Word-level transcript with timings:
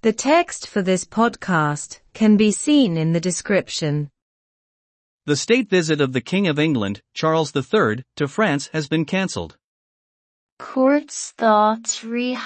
The 0.00 0.12
text 0.12 0.68
for 0.68 0.80
this 0.80 1.04
podcast 1.04 1.98
can 2.14 2.36
be 2.36 2.52
seen 2.52 2.96
in 2.96 3.12
the 3.12 3.20
description. 3.20 4.10
The 5.26 5.34
state 5.34 5.68
visit 5.68 6.00
of 6.00 6.12
the 6.12 6.20
King 6.20 6.46
of 6.46 6.56
England, 6.56 7.02
Charles 7.14 7.52
III, 7.56 8.04
to 8.14 8.28
France 8.28 8.70
has 8.72 8.86
been 8.86 9.04
cancelled. 9.04 9.56
Cuairt 10.60 11.08
dá 11.36 11.82
trí 11.82 12.36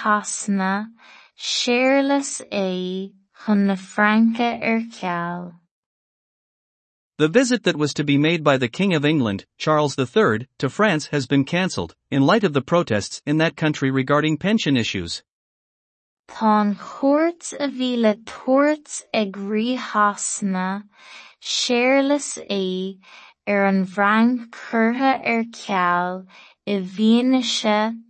é 2.51 3.13
chun 3.45 3.77
Franca 3.77 4.59
ar. 4.63 5.53
The 7.19 7.29
visit 7.29 7.65
that 7.65 7.77
was 7.77 7.93
to 7.93 8.03
be 8.03 8.17
made 8.17 8.43
by 8.43 8.57
the 8.57 8.69
King 8.69 8.95
of 8.95 9.05
England, 9.05 9.45
Charles 9.59 9.99
III, 9.99 10.49
to 10.57 10.71
France 10.71 11.09
has 11.09 11.27
been 11.27 11.45
cancelled, 11.45 11.95
in 12.11 12.23
light 12.23 12.45
of 12.45 12.55
the 12.55 12.63
protests 12.63 13.21
in 13.27 13.37
that 13.39 13.59
country 13.59 13.91
regarding 13.91 14.39
pension 14.39 14.75
issues. 14.75 15.23
Tá 16.35 16.75
cuairt 16.75 17.53
a 17.61 17.69
bhí 17.69 17.97
le 17.99 18.15
tuairt 18.25 19.03
ag 19.13 19.33
ríthasanna, 19.33 20.85
séarlas 21.41 22.39
é 22.51 22.99
ar 23.47 23.67
an 23.67 23.85
bhfianaise 23.85 24.43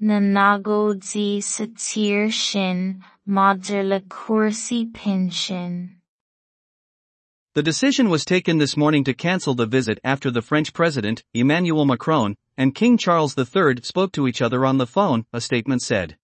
na. 0.00 0.20
The 7.54 7.62
decision 7.62 8.08
was 8.08 8.24
taken 8.24 8.58
this 8.58 8.76
morning 8.76 9.04
to 9.04 9.14
cancel 9.14 9.54
the 9.54 9.66
visit 9.66 9.98
after 10.04 10.30
the 10.30 10.42
French 10.42 10.72
President, 10.72 11.24
Emmanuel 11.34 11.84
Macron, 11.84 12.36
and 12.56 12.74
King 12.74 12.96
Charles 12.96 13.36
III 13.36 13.82
spoke 13.82 14.12
to 14.12 14.28
each 14.28 14.40
other 14.40 14.64
on 14.64 14.78
the 14.78 14.86
phone, 14.86 15.26
a 15.32 15.40
statement 15.40 15.82
said. 15.82 16.16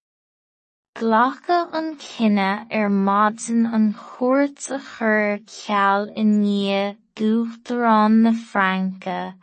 Ghlacha 0.98 1.72
an 1.72 1.96
cinenne 1.96 2.66
ar 2.72 2.88
maidin 2.90 3.66
an 3.72 3.94
chuairt 3.94 4.68
a 4.76 4.78
chur 4.80 5.38
ceall 5.46 6.08
i 6.22 6.96
dúchtarán 7.14 8.14
na 8.22 8.32
Franca, 8.32 9.36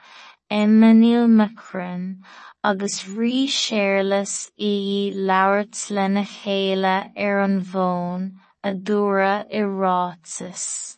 Emmanuel 0.49 1.29
Macron, 1.29 2.21
agus 2.61 3.05
rí 3.05 3.47
séarlas 3.47 4.51
í 4.59 5.13
labhairt 5.15 5.79
lena 5.91 6.25
chéile 6.25 6.97
ar 7.15 7.39
an 7.43 7.61
bhfón, 7.61 8.25
a 8.61 8.73
dúradh 8.73 9.47
i 9.49 9.61
ráiteas. 9.61 10.97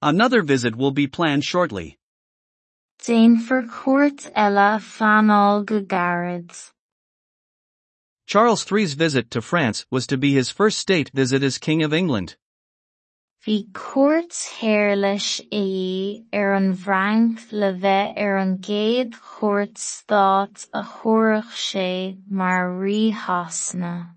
Another 0.00 0.42
visit 0.42 0.76
will 0.76 0.92
be 0.92 1.08
planned 1.08 1.42
shortly. 1.42 1.98
Déanfar 3.00 3.66
cuairt 3.68 4.30
eile 4.36 4.78
fanail 4.78 5.66
go 5.66 5.80
gairid. 5.80 6.54
Charles 8.26 8.64
III's 8.64 8.94
visit 8.94 9.30
to 9.30 9.42
France 9.42 9.84
was 9.90 10.06
to 10.06 10.16
be 10.16 10.32
his 10.32 10.50
first 10.50 10.78
state 10.78 11.10
visit 11.10 11.42
as 11.42 11.58
King 11.58 11.82
of 11.82 11.92
England. 11.92 12.36
Bhí 13.44 13.72
cuairt 13.72 14.32
thar 14.32 14.94
leis 14.94 15.40
é 15.50 16.24
ar 16.32 16.54
an 16.54 16.76
bhreang 16.76 17.36
le 17.50 17.72
bheith 17.72 18.16
ar 18.16 18.36
an 18.38 18.58
gcéad 18.58 19.14
chuairt 19.14 19.74
stát 19.74 20.68
a 20.72 20.82
chóireadh 20.84 21.50
sé 21.50 22.18
mar 22.30 22.70
ríthasanna. 22.70 24.14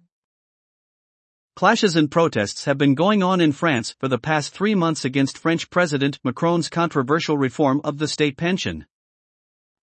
Clashes 1.56 1.96
and 1.96 2.12
protests 2.12 2.66
have 2.66 2.78
been 2.78 2.94
going 2.94 3.24
on 3.24 3.42
in 3.42 3.52
France 3.52 3.96
for 4.00 4.08
the 4.08 4.20
past 4.20 4.54
three 4.54 4.76
months 4.76 5.04
against 5.04 5.40
French 5.40 5.70
President 5.72 6.20
Macron's 6.24 6.70
controversial 6.70 7.38
reform 7.38 7.82
of 7.84 7.98
the 7.98 8.08
state 8.08 8.38
pension. 8.38 8.86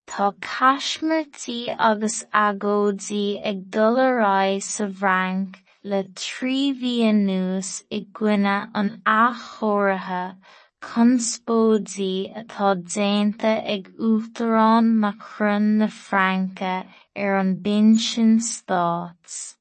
Tá 0.07 0.33
agus 1.79 2.23
agóidí 2.33 3.41
ag 3.43 3.69
dul 3.69 3.99
ar 3.99 4.19
aghaidh 4.19 4.63
sa 4.63 4.87
bhreang 4.87 5.55
le 5.83 6.03
trí 6.21 6.73
bhliain 6.81 7.25
nús 7.29 7.83
i 7.91 8.05
gcoinne 8.19 8.69
an 8.73 9.01
achomhairthe 9.05 10.37
conspóidí 10.83 12.13
atá 12.41 12.75
déanta 12.75 13.53
ag 13.75 13.89
Uachtarán 13.97 14.93
Macron 15.03 15.77
na 15.79 15.87
Franca 15.87 16.85
ar 17.15 17.37
an 17.37 17.55
bpinsean 17.57 18.39
stát. 18.41 19.55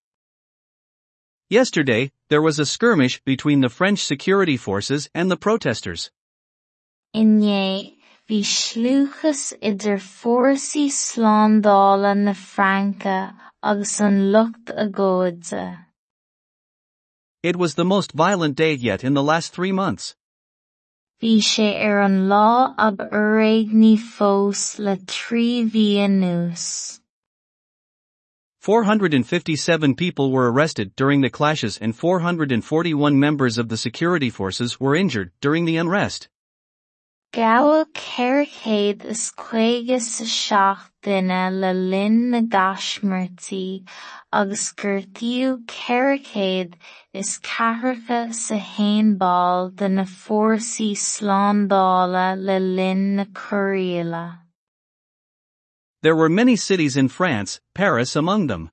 Yesterday, 1.49 2.11
there 2.29 2.43
was 2.43 2.59
a 2.59 2.67
skirmish 2.67 3.21
between 3.25 3.61
the 3.61 3.69
French 3.69 4.01
security 4.05 4.57
forces 4.57 5.09
and 5.15 5.31
the 5.31 5.37
protesters. 5.37 6.11
Inné, 7.15 7.95
bhí 8.29 8.41
slúchas 8.45 9.53
idir 9.61 9.99
fórsaí 9.99 10.89
na 12.25 12.33
Franca 12.33 13.35
agus 13.63 14.01
an 14.01 14.33
lucht 14.33 14.67
agóide. 14.67 15.87
It 17.43 17.57
was 17.57 17.75
the 17.75 17.85
most 17.85 18.13
violent 18.13 18.55
day 18.57 18.75
yet 18.75 19.03
in 19.03 19.15
the 19.15 19.23
last 19.23 19.53
three 19.53 19.73
months. 19.73 20.15
Bhí 21.21 21.39
sé 21.39 21.69
ar 21.85 22.03
an 22.03 22.29
lá 22.29 22.75
ab 22.79 22.99
fós 22.99 24.79
le 24.79 24.97
trí 24.97 25.71
bhliain 25.71 27.01
457 28.61 29.97
people 29.97 30.31
were 30.31 30.53
arrested 30.53 30.95
during 30.95 31.21
the 31.21 31.31
clashes 31.31 31.79
and 31.79 31.97
441 31.97 33.19
members 33.19 33.59
of 33.59 33.69
the 33.69 33.77
security 33.77 34.31
forces 34.31 34.79
were 34.79 34.95
injured 34.95 35.33
during 35.41 35.65
the 35.65 35.77
unrest. 35.77 36.29
Gabhadh 37.33 37.95
ceithrechéad 37.95 39.07
is 39.07 39.33
caoga 39.35 39.99
sa 39.99 40.25
seacht 40.25 40.91
duine 41.03 41.61
le 41.61 41.73
linn 41.73 42.29
na 42.29 42.41
gaismirtí 42.43 43.89
agus 44.31 44.75
gortaíodh 44.75 45.65
ceithrechéad 45.65 46.75
is 47.15 47.39
ceathracha 47.39 48.35
sa 48.35 48.59
hainbáil 48.59 49.75
de 49.75 49.89
na 49.89 50.05
fórsaí 50.05 50.91
slándála 50.93 52.37
le 52.37 52.59
linn 52.61 53.17
na 53.17 53.25
cóiríola. 53.25 54.41
There 56.03 56.15
were 56.15 56.29
many 56.29 56.57
cities 56.57 56.99
in 56.99 57.09
France, 57.09 57.61
Paris 57.75 58.15
among 58.15 58.49
them. 58.49 58.69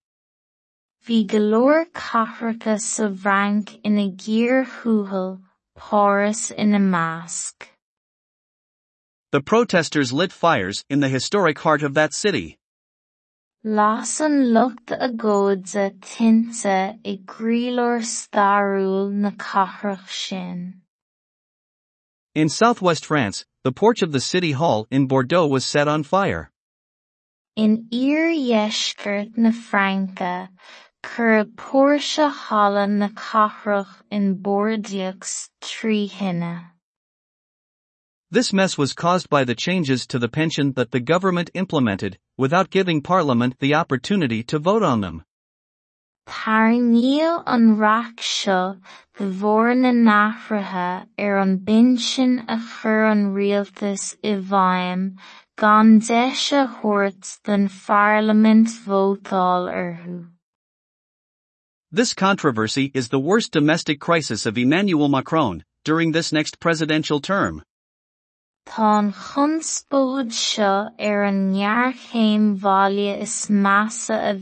Bhí 1.07 1.25
leor 1.29 1.85
cathracha 1.93 2.77
sa 2.77 3.07
bhreang 3.07 3.63
ina 3.85 4.11
gcíor 4.11 4.67
thuathal, 4.67 5.39
Páras 5.77 6.51
ina 6.59 6.77
measc. 6.77 7.68
The 9.31 9.41
protesters 9.41 10.11
lit 10.11 10.31
fires 10.31 10.83
in 10.89 11.01
the 11.01 11.07
historic 11.07 11.59
heart 11.59 11.83
of 11.83 11.93
that 11.93 12.15
city. 12.15 12.57
Las 13.63 14.19
an 14.19 14.53
lucht 14.53 14.87
agóide 14.87 15.99
tinte 16.01 16.97
i 17.05 17.19
gcraoladh 17.25 18.07
stairiúil 18.09 19.11
na 19.11 19.29
cathrach 19.29 20.09
sin. 20.09 20.81
In 22.33 22.49
southwest 22.49 23.05
France, 23.05 23.45
the 23.63 23.71
porch 23.71 24.01
of 24.01 24.13
the 24.13 24.19
city 24.19 24.53
hall 24.53 24.87
in 24.89 25.05
Bordeaux 25.05 25.45
was 25.45 25.63
set 25.63 25.87
on 25.87 26.01
fire. 26.01 26.49
In 27.55 27.87
iar-dheisceart 27.93 29.37
na 29.37 29.51
Franca, 29.51 30.49
chur 31.05 31.43
póirse 31.43 32.31
halla 32.31 32.87
na 32.87 33.09
cathrach 33.09 34.01
in 34.09 34.41
Bordeaux 34.41 35.13
tríthine. 35.61 36.71
This 38.31 38.53
mess 38.53 38.77
was 38.77 38.93
caused 38.93 39.27
by 39.27 39.43
the 39.43 39.55
changes 39.55 40.05
to 40.05 40.19
the 40.19 40.29
pension 40.29 40.73
that 40.73 40.91
the 40.91 40.99
government 40.99 41.49
implemented, 41.55 42.19
without 42.37 42.69
giving 42.69 43.01
Parliament 43.01 43.57
the 43.59 43.73
opportunity 43.73 44.43
to 44.43 44.59
vote 44.59 44.83
on 44.83 45.01
them. 45.01 45.23
Tarníodh 46.27 47.41
an 47.47 47.77
reacht 47.77 48.19
seo 48.19 48.79
de 49.17 49.23
bharr 49.23 49.75
na 49.75 49.91
nathraithe 49.91 51.07
ar 51.17 51.39
an 51.39 51.57
bpinsean 51.57 52.45
a 52.47 52.57
chur 52.59 53.05
an 53.05 53.33
rialtas 53.33 54.15
i 54.23 54.35
bhfeidhm 54.49 55.17
gan 55.57 55.97
deis 55.97 56.51
a 56.51 56.67
thabhairt 56.67 57.41
den 57.45 57.67
Pharlamint 57.67 58.69
vótáil 58.85 59.73
orthu. 59.73 60.27
This 61.91 62.13
controversy 62.13 62.91
is 62.93 63.09
the 63.09 63.19
worst 63.19 63.51
domestic 63.51 63.99
crisis 63.99 64.45
of 64.45 64.55
Emmanuel 64.55 65.09
Macron 65.09 65.63
during 65.83 66.11
this 66.11 66.31
next 66.31 66.59
presidential 66.59 67.19
term. 67.19 67.63
Tá 68.69 69.11
chunspóid 69.11 70.31
seo 70.31 70.91
ar 71.07 71.23
an 71.23 71.37
ndearchéim 71.51 72.43
bhaile 72.61 73.19
is 73.19 73.47
measa 73.49 74.17
a 74.29 74.33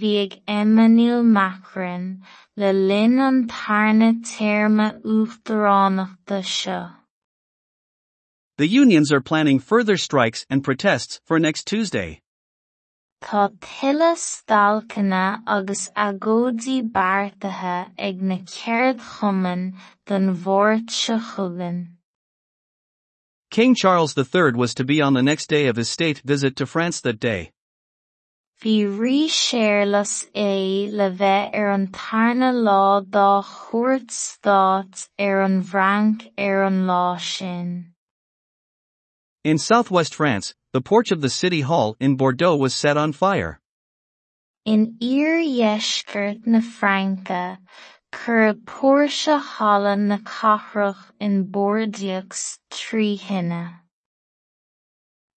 Emmanuel 0.45 1.23
Macron 1.23 2.21
le 2.57 2.73
linn 2.73 3.19
an 3.19 3.47
tarna 3.47 4.11
téarma 4.21 5.01
uachtaránachta 5.01 6.43
seo. 6.43 6.91
The 8.57 8.67
unions 8.67 9.13
are 9.13 9.21
planning 9.21 9.59
further 9.59 9.95
strikes 9.95 10.45
and 10.49 10.61
protests 10.61 11.21
for 11.23 11.39
next 11.39 11.65
Tuesday. 11.65 12.19
Tá 13.23 13.49
tuilleadh 13.61 14.19
stailceanna 14.19 15.41
agus 15.47 15.89
agóidí 15.95 16.81
beartaithe 16.91 17.91
ag 17.97 18.21
na 18.21 18.39
chumann 18.99 19.73
den 20.05 20.35
bhórt 20.35 20.89
seo 20.89 21.17
chugainn. 21.17 21.96
King 23.57 23.73
Charles 23.73 24.15
III 24.15 24.51
was 24.51 24.75
to 24.75 24.83
be 24.83 25.01
on 25.01 25.13
the 25.13 25.23
next 25.23 25.47
day 25.49 25.65
of 25.65 25.77
his 25.77 25.89
state 25.89 26.21
visit 26.23 26.55
to 26.57 26.67
France 26.67 27.01
that 27.01 27.19
day. 27.19 27.49
Bhí 28.61 28.85
rí 28.85 29.25
séarlas 29.25 30.27
é 30.35 30.91
le 30.91 31.09
bheith 31.09 31.55
ar 31.55 31.69
er 31.69 31.71
an 31.71 31.87
tarna 31.87 32.53
lá 32.53 33.03
dá 33.03 33.43
chuairt 33.43 34.11
Stát 34.11 35.09
ar 35.17 35.39
er 35.39 35.41
an 35.41 35.63
bhfranc 35.63 36.27
ar 36.37 36.59
er 36.59 36.63
an 36.65 36.85
lá 36.85 37.19
sin. 37.19 37.95
In 39.43 39.57
southwest 39.57 40.13
France, 40.13 40.53
the 40.71 40.81
porch 40.81 41.09
of 41.11 41.21
the 41.21 41.29
city 41.41 41.61
hall 41.61 41.95
in 41.99 42.15
Bordeaux 42.15 42.55
was 42.55 42.75
set 42.75 42.95
on 42.95 43.11
fire. 43.11 43.59
In 44.65 44.97
iar-dheisceart 45.01 46.45
na 46.45 46.59
Fraince, 46.59 47.57
chur 48.13 48.53
póirse 48.53 49.39
halla 49.39 49.95
na 49.95 50.17
in 51.19 51.43
Bordeaux 51.43 52.59
trí 52.69 53.17
tine. 53.19 53.81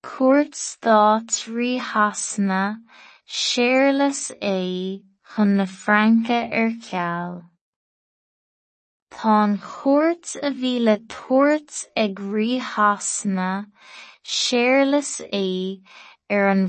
Cuairt 0.02 0.54
Stát 0.54 1.30
ríthasana 1.54 2.82
Séarlas 3.28 4.32
é 4.42 5.02
chun 5.22 5.56
na 5.56 5.66
Fraince 5.66 6.38
ar 6.60 6.70
ceall. 6.80 7.44
Tá 9.12 9.44
an 9.44 9.58
chuairt 9.58 10.36
a 10.42 10.50
bhí 10.50 10.74
le 10.80 10.96
séarlas 14.24 15.20
é 15.32 15.44
an 16.50 16.66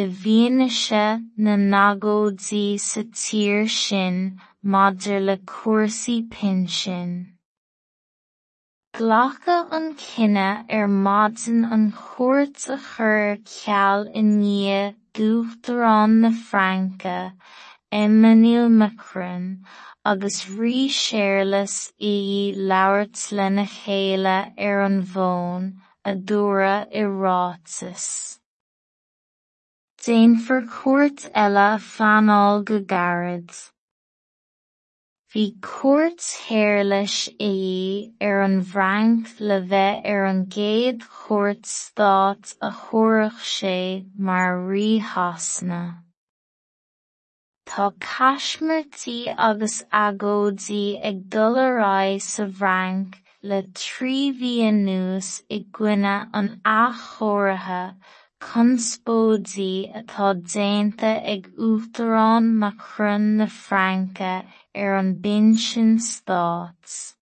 i 0.00 0.02
bhfianaise 0.20 1.04
na 1.46 1.54
nagóidí 1.74 2.64
sa 2.84 3.02
tír 3.20 3.68
sin 3.74 4.16
maidir 4.74 5.20
le 5.26 5.36
cúrsaí 5.52 6.16
pinsin. 6.32 7.12
Ghlacha 8.98 9.58
an 9.76 9.86
cinenne 10.02 10.66
ar 10.78 10.84
er 10.84 10.88
maidin 11.06 11.64
an 11.76 11.86
chuairt 12.00 12.66
a 12.76 12.78
chur 12.88 13.38
ceall 13.54 14.04
i 14.20 14.22
ndiaidh 14.32 14.98
dúchtarán 15.18 16.20
na 16.24 16.30
Fraince 16.50 17.16
Emmanuel 18.02 18.68
Macron 18.68 19.48
agus 20.12 20.38
rí 20.58 20.78
séarlas 21.00 21.76
í 22.12 22.16
labhairt 22.70 23.26
lena 23.38 23.66
chéile 23.74 24.38
ar 24.68 24.80
an 24.86 24.98
i 27.02 27.02
ráiteas. 27.24 28.08
Déanfar 30.04 30.66
cuairt 30.68 31.22
eile 31.42 31.68
fanáil 31.82 32.58
go 32.68 32.78
gairid. 32.92 33.52
Bhí 35.32 35.44
cuairt 35.66 36.24
thair 36.24 36.84
leis 36.84 37.14
a 37.28 37.48
dí 37.52 38.12
ar 38.28 38.42
an 38.46 38.56
bhfrainc 38.72 39.30
le 39.40 39.56
bheith 39.70 40.04
ar 40.14 40.26
an 40.30 40.42
gcéad 40.56 41.06
chuairt 41.20 41.64
stáit 41.70 42.52
a 42.68 42.70
chuaireadh 42.80 43.40
sé 43.52 43.78
mar 44.28 44.58
ríthasna. 44.72 45.80
Tá 47.72 47.86
caiismirtí 48.08 49.16
agus 49.48 49.76
agódaí 50.02 50.82
ag 51.12 51.22
dulrá 51.36 52.20
sa 52.26 52.44
bhrainc 52.60 53.16
le 53.42 53.62
trí 53.80 54.18
bhíon 54.42 54.84
nús 54.90 55.32
i 55.48 55.62
gcuine 55.78 56.18
an 56.42 56.52
achóirithe 56.74 57.80
conspóidí 58.40 59.90
atá 59.94 60.34
déanta 60.34 61.12
ag 61.32 61.48
Uachtarán 61.58 62.54
Macron 62.60 63.36
na 63.38 63.46
Fraince 63.46 64.44
ar 64.74 64.92
an 64.98 65.14
bpinsean 65.22 65.98
Stát. 65.98 67.14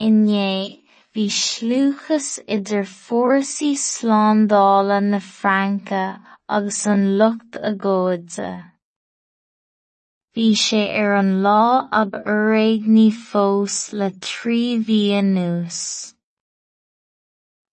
Inné, 0.00 0.84
bhí 1.14 1.26
slúchas 1.30 2.28
idir 2.46 2.84
fórsaí 2.84 3.72
slándála 3.76 5.00
na 5.00 5.20
Fraince 5.20 6.04
agus 6.48 6.86
an 6.86 7.18
lucht 7.18 7.56
agóide. 7.56 8.52
Bhí 10.34 10.48
sé 10.58 10.82
ar 11.02 11.14
an 11.20 11.42
lá 11.42 11.88
ab 11.92 12.14
uirigní 12.26 13.10
fós 13.14 13.92
le 13.92 14.10
trí 14.10 14.78
mhí 14.82 15.02
anuas. 15.18 16.13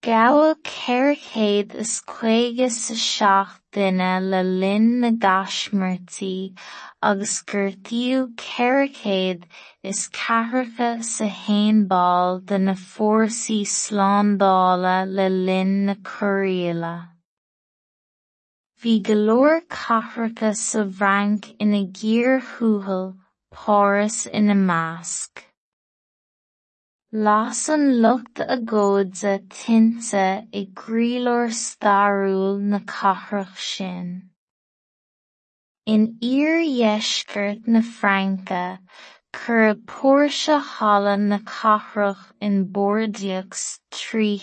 Chéad 0.03 1.75
is 1.75 2.01
caoga 2.01 2.71
sa 2.71 2.95
seacht 2.95 3.61
duine 3.71 4.31
le 4.31 4.41
linn 4.41 4.99
na 5.01 5.11
gaismiortaí 5.11 6.57
agus 7.03 7.43
gur 7.43 7.69
dtíodh 7.69 8.33
ceithre 8.35 8.87
chéad 8.95 9.43
is 9.83 10.09
ceathracha 10.09 11.03
sa 11.03 11.27
hainbáil 11.27 12.43
de 12.43 12.57
na 12.57 12.73
fórsaí 12.73 13.61
slándála 13.61 15.05
le 15.05 15.29
linn 15.29 15.85
na 15.85 15.93
cóiríola. 15.93 16.95
Bhí 18.81 19.03
go 19.03 19.13
leor 19.13 19.61
cathracha 19.69 20.55
sa 20.55 20.83
bhfranc 20.83 21.53
ina 21.59 21.85
gcíor-thúthal 21.85 23.17
páras 23.53 24.25
ina 24.33 24.55
measc. 24.55 25.50
Las 27.13 27.67
looked 27.67 28.39
lucht 28.39 28.39
agóide 28.47 29.45
tinte 29.49 30.47
i 30.53 30.61
gcraoladh 30.73 31.51
stairiúil 31.51 32.61
na 32.61 32.79
cathrach 32.79 33.57
sin. 33.59 34.29
In 35.85 36.15
iar-dheisceart 36.23 37.67
na 37.67 37.81
Fraince, 37.81 38.79
chur 39.35 39.75
póirse 39.75 40.57
Hála 40.61 41.17
na 41.19 41.39
cathrach 41.39 42.31
in 42.39 42.71
Bordeaux 42.71 43.79
trí 43.91 44.39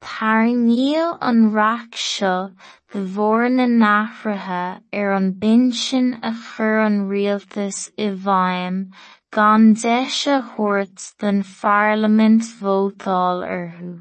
tine. 0.00 0.56
Tarnaíodh 0.70 1.18
an 1.20 1.52
reach 1.52 1.96
seo 1.96 2.52
de 2.92 3.00
bharr 3.14 3.50
na 3.50 3.66
n-athraithe 3.66 4.82
ar 4.92 5.12
an 5.12 5.32
bpinsean 5.34 6.18
a 6.22 6.32
chur 6.32 6.80
an 6.80 7.08
rialtas 7.08 7.90
i 7.96 8.08
bhfeidhm 8.26 8.92
gan 9.32 9.74
deise 9.74 10.36
thuairt 10.52 11.04
den 11.20 11.42
Pharlaimint 11.42 12.48
vótáil 12.60 13.44
orthu. 13.56 13.92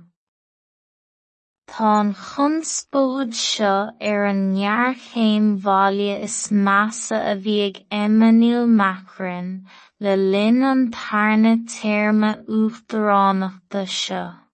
Tá 1.69 1.89
an 1.99 2.15
chunspóid 2.15 3.35
seo 3.41 3.75
ar 4.11 4.25
an 4.31 4.41
ngearchéim 4.55 5.61
bhaile 5.61 6.23
is 6.23 6.39
measa 6.49 7.19
a 7.33 7.35
bhí 7.45 7.57
ag 7.67 7.85
Emmanuel 7.91 8.65
Macron 8.65 9.67
le 9.99 10.15
linn 10.15 10.63
an 10.63 10.91
tarna 10.91 11.55
téarma 11.77 12.31
uachtaránachta 12.47 13.87
seo. 14.01 14.48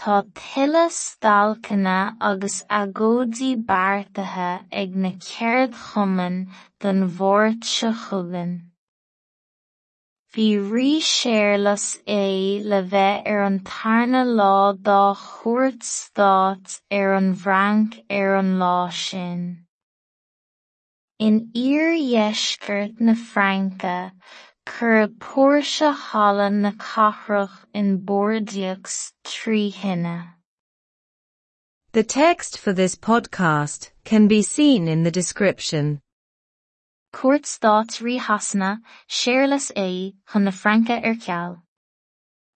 Tá 0.00 0.22
tuilleadh 0.32 0.94
stalcanna 0.96 2.16
agus 2.28 2.54
agóidí 2.76 3.50
beartaithe 3.70 4.64
ag 4.82 4.94
na 4.96 5.10
ceard 5.26 5.74
chumann 5.88 6.38
den 6.80 7.02
bhórt 7.18 7.66
seo 7.70 7.90
chugainn. 8.04 8.54
Bhí 10.32 10.46
rí 10.70 10.92
séarlas 11.10 11.84
é 12.06 12.64
le 12.64 12.80
bheith 12.94 13.28
ar 13.32 13.42
an 13.48 13.60
tarna 13.70 14.24
lá 14.24 14.72
dá 14.88 15.02
chuairt 15.26 15.84
Stát 15.92 16.80
ar 17.00 17.12
an 17.20 17.34
bhfranc 17.42 18.00
ar 18.08 18.36
an 18.40 18.52
lá 18.62 18.76
sin. 19.04 19.42
In 21.18 21.50
iar-dheisceart 21.52 23.00
na 23.00 23.12
Fraince, 23.12 23.98
chur 24.70 25.08
póirse 25.18 25.92
halla 25.92 26.48
na 26.48 26.70
cathrach 26.70 27.64
in 27.74 27.96
Bordeaux 27.98 29.12
trí. 29.24 30.34
The 31.92 32.04
text 32.04 32.56
for 32.56 32.72
this 32.72 32.94
podcast 32.94 33.90
can 34.04 34.28
be 34.28 34.42
seen 34.42 34.86
in 34.86 35.02
the 35.02 35.10
description. 35.10 36.00
Cuairt 37.12 37.46
Stát 37.46 37.90
ríthasana 38.00 38.80
séarlas 39.08 39.72
é 39.76 40.14
chun 40.30 40.44
na 40.44 40.52
Fraince 40.52 40.90
ar 40.90 41.16
ceall. 41.16 41.62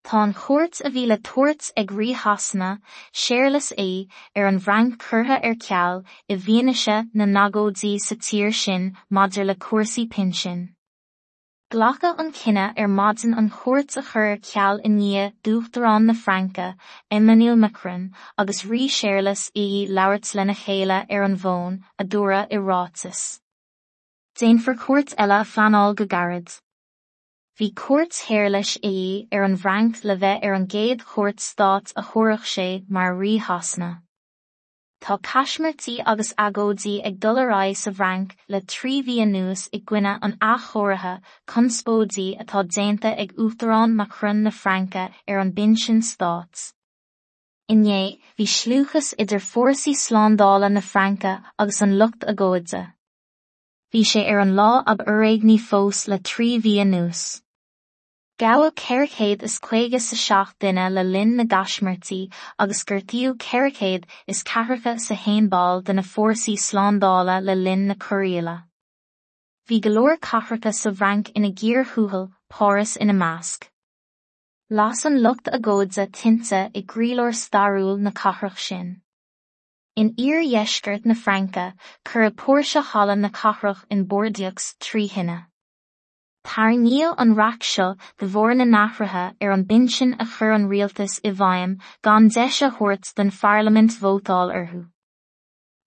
Tá 0.05 0.33
chuairt 0.33 0.81
a 0.85 0.91
bhí 0.91 1.09
le 1.09 1.19
tabhairt 1.19 1.73
ag 1.77 1.91
ríthasana 1.91 2.79
séarlas 3.13 3.73
é 3.77 4.07
ar 4.37 4.47
an 4.47 4.61
bhfranc 4.61 4.99
curtha 4.99 5.41
ar 5.43 5.57
ceall 5.57 6.05
i 6.29 6.37
bhfianaise 6.37 7.11
na 7.13 7.25
nagóidí 7.25 7.99
sa 8.01 8.15
tír 8.15 8.55
sin 8.55 8.97
maidir 9.11 9.47
le 9.47 9.57
cuasaí. 9.57 10.07
Ghlacha 11.75 12.15
an 12.23 12.31
cinenne 12.31 12.73
ar 12.79 12.87
maidin 12.87 13.37
an 13.37 13.51
chuairt 13.51 13.97
a 14.01 14.03
chur 14.09 14.37
ceall 14.49 14.81
i 14.89 14.91
ndiaidh 14.97 15.33
dúchtarán 15.47 16.05
na 16.07 16.15
Fraince 16.15 16.67
Emmanuel 17.17 17.57
Macron 17.63 18.05
agus 18.39 18.61
rí 18.73 18.83
séarlas 18.97 19.43
í 19.63 19.65
labhairt 19.97 20.31
lena 20.39 20.55
chéile 20.61 20.99
ar 21.17 21.25
an 21.29 21.35
bhfón 21.45 21.81
a 21.99 22.07
dúradh 22.13 22.55
i 22.55 22.61
ráiteas. 22.69 23.25
Déanfar 24.39 24.79
cuairt 24.85 25.17
eile 25.25 25.41
fleanáil 25.55 25.99
go 26.03 26.07
gairid. 26.15 26.55
Bhí 27.59 27.73
cuairt 27.83 28.21
shaorlas 28.21 28.77
é 28.93 28.95
ar 29.33 29.49
an 29.49 29.59
bhfranc 29.65 30.05
le 30.05 30.17
bheith 30.23 30.47
ar 30.47 30.55
an 30.61 30.71
gcéad 30.77 31.03
chuairt 31.11 31.43
Stát 31.49 31.97
a 31.97 32.07
thabharfadh 32.13 32.51
sé 32.55 32.69
mar 32.89 33.11
ríthasana. 33.25 33.91
Tá 35.01 35.19
caismiortaí 35.21 36.03
agus 36.07 36.33
agóidí 36.39 36.95
ag 37.05 37.19
dul 37.21 37.39
ar 37.39 37.51
aghaidh 37.51 37.77
sa 37.77 37.91
bhfranc 37.91 38.37
le 38.49 38.61
trí 38.75 39.03
mhí 39.03 39.17
anuas 39.25 39.69
i 39.73 39.81
gcoinne 39.81 40.15
an 40.29 40.37
athchomhartha 40.51 41.21
conspóidí 41.47 42.27
atá 42.45 42.63
déanta 42.65 43.13
ag 43.25 43.35
Uachtarán 43.37 43.95
Macron 44.01 44.43
na 44.45 44.51
Fraince 44.51 45.05
ar 45.29 45.39
an 45.43 45.53
bpinsean 45.53 46.01
Stát. 46.03 46.73
Inné 47.69 48.19
hí 48.39 48.47
slúchas 48.47 49.15
idir 49.19 49.41
fórsaí 49.41 49.95
sláándála 49.95 50.73
na 50.73 50.81
Franca 50.81 51.53
agus 51.59 51.83
an 51.83 51.99
lucht 51.99 52.25
agóide. 52.25 52.93
Bhí 53.93 54.05
sé 54.05 54.27
ar 54.29 54.41
an 54.41 54.57
lá 54.57 54.83
ab 54.87 55.05
uréigní 55.07 55.61
fós 55.61 56.09
le 56.09 56.19
trí 56.19 56.59
bhí 56.61 56.77
nús. 56.85 57.44
Gabha 58.37 58.73
ceircéad 58.73 59.45
is 59.45 59.61
chuige 59.61 60.01
sa 60.01 60.17
seach 60.17 60.55
duine 60.59 60.93
le 60.93 61.05
linn 61.05 61.37
na 61.37 61.45
gasmartí 61.45 62.33
agus 62.59 62.83
gurtíú 62.83 63.35
ceircéad 63.35 64.07
is 64.27 64.43
cearcha 64.43 64.99
sa 64.99 65.15
héinbáil 65.15 65.85
de 65.85 65.93
na 65.93 66.03
fórsaí 66.03 66.57
sláándála 66.59 67.41
le 67.45 67.55
linn 67.55 67.87
na 67.87 67.95
choíile. 67.95 68.65
Bhí 69.69 69.81
golóir 69.81 70.19
cathracha 70.19 70.75
sa 70.75 70.91
bhrank 70.91 71.31
ina 71.37 71.53
ggéar 71.53 71.87
thuúthal 71.87 72.33
páras 72.51 72.97
ina 73.01 73.13
másc. 73.13 73.69
Las 74.69 75.05
an 75.05 75.23
lucht 75.23 75.47
agóide 75.47 76.11
tinte 76.11 76.73
i 76.75 76.83
gcraoladh 76.83 77.39
stairiúil 77.39 78.01
na 78.01 78.11
cathrach 78.11 78.59
sin. 78.59 79.03
In 79.95 80.13
iar-dheisceart 80.17 81.07
na 81.07 81.15
Franca 81.15 81.73
chur 82.05 82.29
póirse 82.31 82.83
hallan 82.83 83.21
na 83.21 83.29
cathrach 83.29 83.85
in 83.91 84.07
Bordeaux 84.07 84.75
trí 84.81 85.09
hinne. 86.45 86.55
Tarníal 86.55 87.15
an 87.19 87.35
rac 87.35 87.63
seo 87.63 87.97
de 88.19 88.27
bhór 88.27 88.57
na 88.57 88.65
nachrathe 88.65 89.35
ar 89.41 89.51
an 89.51 89.65
binsin 89.65 90.15
a 90.21 90.27
chur 90.27 90.53
an 90.53 90.69
rialtas 90.69 91.21
i 91.25 91.31
bhaim 91.31 91.81
gan 92.03 92.29
deise 92.29 92.71
thuirt 92.71 93.15
den 93.15 93.31
Parliament 93.31 93.91
vótáil 93.91 94.53
orthu. 94.53 94.87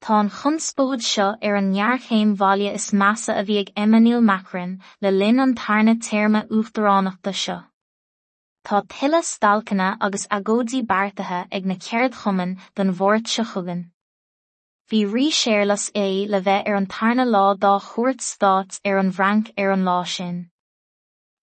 Tá 0.02 0.20
an 0.20 0.30
chunspóid 0.30 1.02
seo 1.02 1.36
ar 1.42 1.56
an 1.56 1.74
nearchéim 1.74 2.36
bhaile 2.36 2.74
is 2.74 2.92
measa 2.92 3.40
a 3.40 3.44
bhí 3.44 3.60
ag 3.60 3.72
Emmanuel 3.76 4.22
Macron 4.22 4.80
le 5.02 5.12
linn 5.12 5.40
an 5.40 5.56
tarna 5.56 5.96
téirme 5.96 6.48
uachtaránachta 6.50 7.34
seo. 7.34 7.64
Tá 8.66 8.84
tuile 8.88 9.22
stalcanna 9.24 9.98
agus 10.02 10.28
agóidí 10.28 10.86
beartaithe 10.86 11.48
ag 11.52 11.66
na 11.66 11.76
ceard 11.76 12.14
chumann 12.14 12.58
don 12.76 12.94
bhórt 12.94 13.28
se 13.28 13.44
chugan. 13.44 13.90
Bhí 14.90 15.06
rí 15.06 15.28
séirlas 15.36 15.92
é 15.94 16.26
le 16.30 16.40
bheith 16.40 16.68
ar 16.68 16.76
an 16.76 16.86
tarna 16.88 17.26
lá 17.26 17.46
dá 17.60 17.74
chuirt 17.88 18.22
stát 18.22 18.80
ar 18.86 19.00
an 19.00 19.12
bhranc 19.12 19.52
ar 19.58 19.72
an 19.72 19.84
lá 19.84 20.06
sin. 20.08 20.50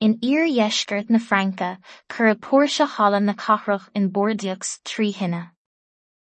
In 0.00 0.18
iar-dheisceart 0.20 1.10
na 1.10 1.18
Franca 1.18 1.78
chur 2.10 2.34
póirse 2.34 2.86
hallan 2.94 3.26
na 3.26 3.34
cathrach 3.34 3.90
in 3.94 4.08
Bordeaux 4.08 4.80
trí 4.84 5.12
hinne. 5.12 5.53